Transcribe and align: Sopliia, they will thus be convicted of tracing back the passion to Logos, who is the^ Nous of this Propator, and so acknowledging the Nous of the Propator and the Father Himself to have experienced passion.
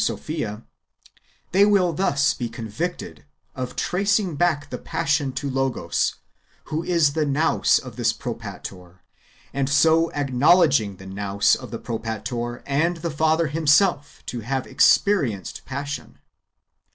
Sopliia, 0.03 0.63
they 1.51 1.63
will 1.63 1.93
thus 1.93 2.33
be 2.33 2.49
convicted 2.49 3.23
of 3.55 3.75
tracing 3.75 4.35
back 4.35 4.71
the 4.71 4.79
passion 4.79 5.31
to 5.33 5.47
Logos, 5.47 6.15
who 6.63 6.83
is 6.83 7.11
the^ 7.11 7.29
Nous 7.29 7.77
of 7.77 7.97
this 7.97 8.11
Propator, 8.11 9.03
and 9.53 9.69
so 9.69 10.09
acknowledging 10.13 10.95
the 10.95 11.05
Nous 11.05 11.53
of 11.53 11.69
the 11.69 11.77
Propator 11.77 12.63
and 12.65 12.97
the 12.97 13.11
Father 13.11 13.45
Himself 13.45 14.23
to 14.25 14.39
have 14.39 14.65
experienced 14.65 15.65
passion. 15.65 16.17